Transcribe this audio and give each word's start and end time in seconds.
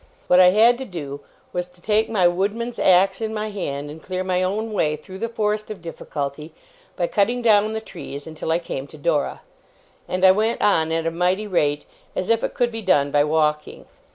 What 0.25 0.39
I 0.39 0.47
had 0.49 0.79
to 0.79 0.85
do, 0.85 1.19
was, 1.53 1.67
to 1.67 1.79
take 1.79 2.09
my 2.09 2.27
woodman's 2.27 2.79
axe 2.79 3.21
in 3.21 3.35
my 3.35 3.51
hand, 3.51 3.91
and 3.91 4.01
clear 4.01 4.23
my 4.23 4.41
own 4.41 4.73
way 4.73 4.95
through 4.95 5.19
the 5.19 5.29
forest 5.29 5.69
of 5.69 5.79
difficulty, 5.79 6.55
by 6.95 7.05
cutting 7.05 7.43
down 7.43 7.71
the 7.73 7.81
trees 7.81 8.25
until 8.25 8.51
I 8.51 8.57
came 8.57 8.87
to 8.87 8.97
Dora. 8.97 9.41
And 10.07 10.25
I 10.25 10.31
went 10.31 10.59
on 10.59 10.91
at 10.91 11.05
a 11.05 11.11
mighty 11.11 11.45
rate, 11.45 11.85
as 12.15 12.29
if 12.31 12.43
it 12.43 12.55
could 12.55 12.71
be 12.71 12.81
done 12.81 13.11
by 13.11 13.23
walking. 13.23 13.85